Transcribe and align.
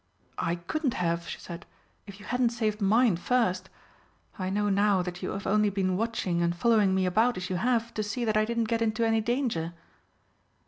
"I 0.39 0.55
couldn't 0.55 0.95
have," 0.95 1.27
she 1.27 1.37
said, 1.39 1.67
"if 2.07 2.19
you 2.19 2.25
hadn't 2.25 2.49
saved 2.49 2.81
mine 2.81 3.17
first. 3.17 3.69
I 4.39 4.49
know 4.49 4.67
now 4.67 5.03
that 5.03 5.21
you 5.21 5.29
have 5.29 5.45
only 5.45 5.69
been 5.69 5.95
watching 5.95 6.41
and 6.41 6.55
following 6.55 6.95
me 6.95 7.05
about 7.05 7.37
as 7.37 7.51
you 7.51 7.57
have 7.57 7.93
to 7.93 8.01
see 8.01 8.25
that 8.25 8.35
I 8.35 8.45
didn't 8.45 8.63
get 8.63 8.81
into 8.81 9.05
any 9.05 9.21
danger?" 9.21 9.73